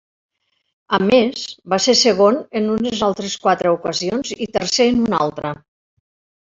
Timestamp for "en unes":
2.61-3.05